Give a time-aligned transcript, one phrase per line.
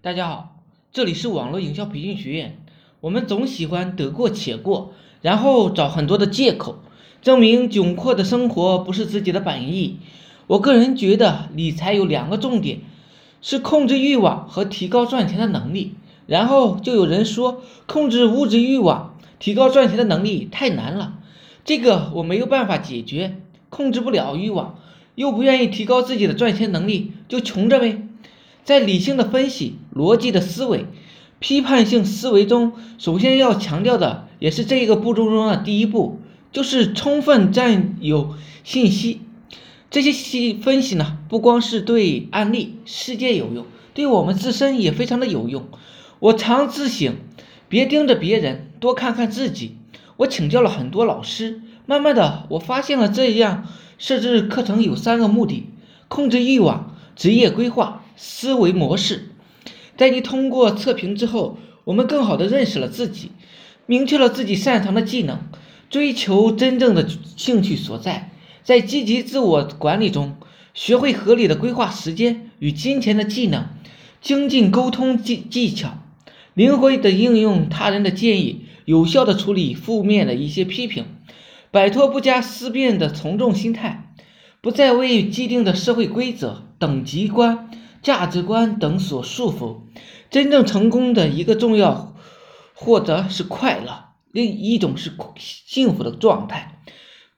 [0.00, 0.56] 大家好，
[0.92, 2.56] 这里是网络营销培训学院。
[3.00, 6.78] 我们总喜欢得过且过，然后找很多的借口，
[7.20, 9.98] 证明窘迫的生活不是自己的本意。
[10.46, 12.78] 我个人觉得，理财有两个重点，
[13.42, 15.96] 是控制欲望和提高赚钱的能力。
[16.28, 21.18] 然后就有人说，控制物质欲望、提高赚钱的能力太难了，
[21.64, 24.78] 这个我没有办法解决，控制不了欲望。
[25.16, 28.04] 又不愿意提高自己的赚钱能力，就穷着呗。
[28.62, 30.86] 在理性的分析、逻辑的思维、
[31.40, 36.20] 批判性思维中，首先要强调的，也是这个步骤中的第一步，
[36.52, 39.22] 就是充分占有信息。
[39.90, 45.66] 这些析分析呢，不光是对案例事件有用，对我们自身也非常的有用。
[46.20, 47.16] 我常自省，
[47.68, 49.78] 别盯着别人，多看看自己。
[50.18, 53.66] 我请教了很多老师，慢慢的，我发现了这样。
[53.98, 55.66] 设置课程有三个目的：
[56.06, 59.27] 控制欲望、职业规划、思维模式。
[59.98, 63.32] 在你通过测评之后，我们更好的认识了自己，
[63.84, 65.40] 明确了自己擅长的技能，
[65.90, 68.30] 追求真正的兴趣所在。
[68.62, 70.36] 在积极自我管理中，
[70.72, 73.66] 学会合理的规划时间与金钱的技能，
[74.20, 75.98] 精进沟通技技巧，
[76.54, 81.06] 灵活的应用他人的建议，有效的处理负面的一些批评。
[81.72, 84.14] 摆脱不加思辨的从众心态，
[84.60, 87.68] 不再为既定的社会规则、等级观、
[88.02, 89.82] 价值观等所束缚。
[90.30, 92.14] 真正成功的一个重要
[92.74, 96.80] 获得是快乐，另一种是幸福的状态。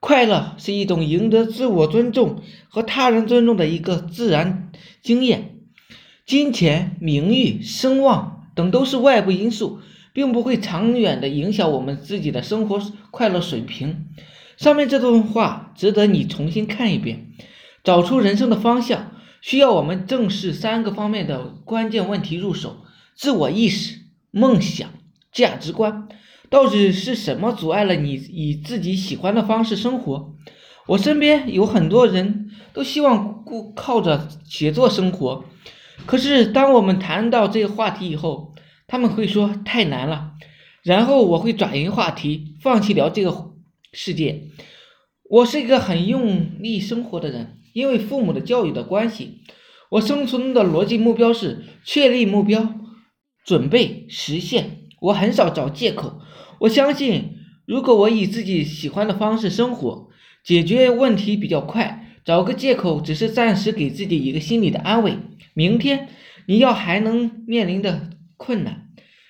[0.01, 4.71] 快乐是一种赢得自我尊重和他人尊重的一个自然
[5.03, 5.57] 经验。
[6.27, 9.81] 金钱、名誉、声望等都是外部因素。
[10.13, 14.09] 并不会长远的影响我们自己的生活快乐水平。
[14.57, 17.29] 上面这段话值得你重新看一遍，
[17.85, 24.89] 找出人生的方向，需要我们正视三个方面的关键问题入手：自我意识、梦想、
[25.33, 26.09] 价值观。
[26.49, 30.35] 到底是什么阻碍了你以自己喜欢的方式生活？
[30.89, 35.45] 我身边有很多人都希望顾靠着写作生活，
[36.07, 38.55] 可是当我们谈到这个话题以后，
[38.89, 40.33] 他们会说太难了，
[40.83, 43.53] 然后我会转移话题，放弃聊这个
[43.93, 44.49] 世界。
[45.29, 49.43] 我是一个很用力生活的人，因为父母的教育的关系，
[49.91, 52.75] 我生存的逻辑目标是确立目标，
[53.45, 54.87] 准备实现。
[55.01, 56.21] 我很少找借口。
[56.61, 57.37] 我相信，
[57.67, 60.09] 如果我以自己喜欢的方式生活，
[60.45, 62.07] 解决问题比较快。
[62.25, 65.17] 找个借口只是暂时给自己一个心理的安慰。
[65.55, 66.09] 明天
[66.47, 68.11] 你要还能面临的。
[68.43, 68.89] 困难，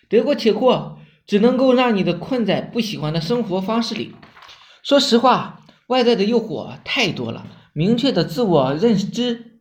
[0.08, 4.12] 得过且过，只能够让你的困在不喜欢的生活方式里。
[4.84, 9.60] 说实话，外在的诱惑太多了，明确的自我认知，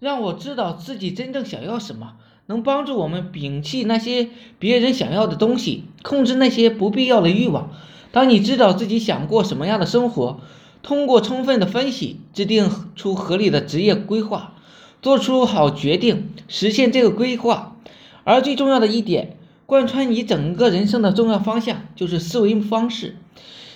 [0.00, 2.14] 让我知道自己真正想要什么，
[2.46, 4.28] 能帮助我们摒弃那些
[4.58, 7.70] 别人想要的东西，控制那些不必要的欲望。
[8.10, 10.40] 当你知道自己想过什么样的生活，
[10.82, 14.54] 通过充分的分析，制定出合理的职业规划，
[15.00, 17.76] 做出好决定，实现这个规划。
[18.24, 23.16] 而最重要的一点，贯穿你整个人生的重要方向就是思维方式。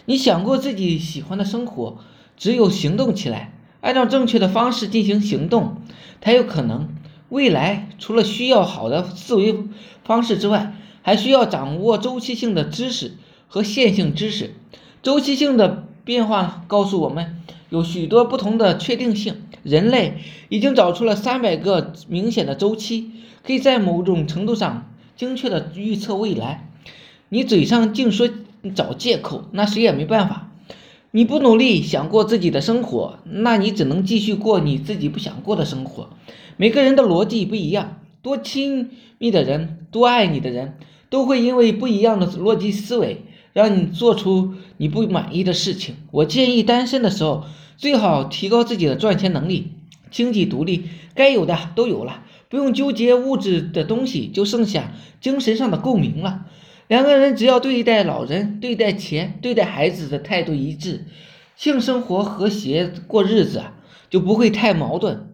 [0.05, 1.99] 你想过自己喜欢的生活，
[2.37, 5.77] 只有行动起来，按照正确的方式进行行动，
[6.21, 6.89] 才有可能。
[7.29, 9.65] 未来除了需要好的思维
[10.05, 13.17] 方式之外，还需要掌握周期性的知识
[13.49, 14.55] 和线性知识。
[15.03, 19.43] 周期性的变化告诉我们，有许多不同的确定性。
[19.63, 23.11] 人类已经找出了三百个明显的周期。
[23.43, 26.69] 可以在某种程度上精确的预测未来。
[27.29, 28.29] 你嘴上净说
[28.75, 30.46] 找借口，那谁也没办法。
[31.17, 36.11] 你不努力想过自己的生活，那你只能继续过你自己不想过的生活。
[36.59, 40.77] 每个人的逻辑不一样，多亲密的人，多爱你的人，
[41.09, 43.23] 都会因为不一样的逻辑思维，
[43.55, 45.95] 让你做出你不满意的事情。
[46.11, 47.45] 我建议单身的时候，
[47.79, 49.73] 最好提高自己的赚钱能力，
[50.11, 50.85] 经济独立，
[51.15, 52.25] 该有的都有了。
[52.51, 54.93] 不用纠结物质的东西，就剩下
[55.23, 56.45] 精神上的共鸣了。
[56.89, 61.07] 两个人只要对待老人、对待钱、对待孩子的态度一致，
[61.57, 63.63] 性生活和谐过日子
[64.09, 65.33] 就不会太矛盾。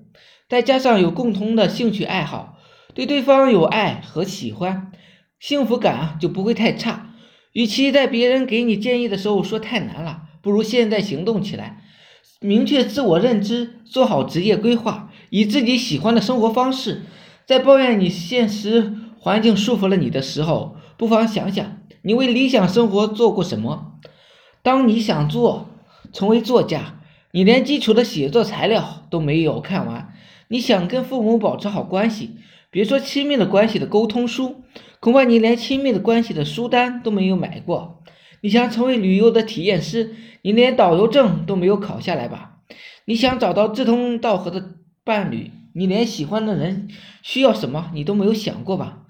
[0.49, 2.59] 再加上有共同的兴趣爱好，
[2.95, 4.93] 对对方有爱和喜欢，
[5.39, 7.15] 幸福感啊就不会太差。
[7.53, 11.83] 与其在别人给你建议的时候说太难了，不如现在行动起来。
[12.41, 17.03] 明确自我认知，做好职业规划，以自己喜欢的生活方式。
[17.45, 18.95] 在抱怨你现实
[19.25, 24.01] 环境束缚了你的时候，不妨想想你为理想生活做过什么。
[24.65, 25.69] 当你想做
[26.13, 26.99] 成为作家，
[27.31, 30.09] 你连基础的写作材料都没有看完；
[30.49, 32.39] 你想跟父母保持好关系，
[32.69, 34.65] 别说亲密的关系的沟通书，
[34.99, 38.03] 恐怕你连亲密的关系的书单都没有买过。
[38.41, 42.57] 你想成为旅游的体验师，你连导游证都没有考下来吧？
[43.05, 44.71] 你想找到志同道合的
[45.05, 46.89] 伴侣，你连喜欢的人
[47.23, 49.02] 需要什么你都没有想过吧？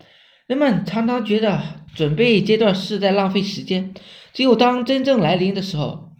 [0.46, 1.62] 人们常常觉得
[1.94, 3.94] 准备阶段是在浪费时间，
[4.32, 6.10] 只有当真正来临的时候，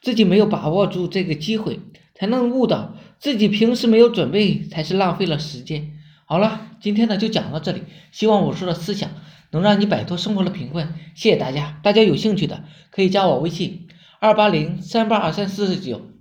[0.00, 1.80] 自己没有把握住这个机会，
[2.14, 5.92] 才能悟到自己平时没有准备才是浪费了时间。
[6.24, 7.82] 好了，今天呢就讲到这里，
[8.12, 9.10] 希望我说的思想
[9.50, 10.94] 能让你摆脱生活的贫困。
[11.14, 13.88] 谢谢大家，大家有兴趣的可以加我微信
[14.20, 16.11] 二八零三八二三四四九。